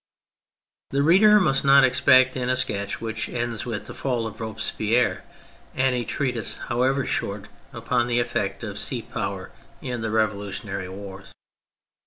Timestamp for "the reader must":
0.89-1.63